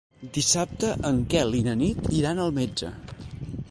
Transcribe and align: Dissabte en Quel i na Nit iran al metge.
Dissabte 0.37 0.89
en 1.11 1.21
Quel 1.35 1.55
i 1.59 1.61
na 1.69 1.79
Nit 1.85 2.11
iran 2.23 2.43
al 2.47 2.59
metge. 2.61 2.95